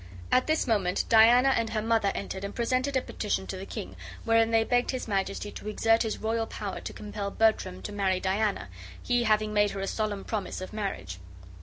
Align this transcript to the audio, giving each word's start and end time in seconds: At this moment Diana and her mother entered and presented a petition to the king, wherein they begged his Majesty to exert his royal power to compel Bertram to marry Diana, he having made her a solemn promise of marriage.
At 0.31 0.47
this 0.47 0.65
moment 0.65 1.05
Diana 1.09 1.49
and 1.49 1.69
her 1.69 1.81
mother 1.83 2.11
entered 2.15 2.43
and 2.43 2.55
presented 2.55 2.97
a 2.97 3.03
petition 3.03 3.45
to 3.45 3.55
the 3.55 3.67
king, 3.67 3.95
wherein 4.25 4.49
they 4.49 4.63
begged 4.63 4.89
his 4.89 5.07
Majesty 5.07 5.51
to 5.51 5.67
exert 5.69 6.01
his 6.01 6.17
royal 6.17 6.47
power 6.47 6.81
to 6.81 6.91
compel 6.91 7.29
Bertram 7.29 7.83
to 7.83 7.91
marry 7.91 8.19
Diana, 8.19 8.69
he 8.99 9.25
having 9.25 9.53
made 9.53 9.69
her 9.69 9.79
a 9.79 9.85
solemn 9.85 10.23
promise 10.23 10.59
of 10.59 10.73
marriage. 10.73 11.19